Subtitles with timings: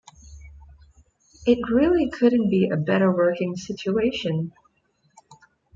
[1.45, 4.51] It really couldn't be a better working situation.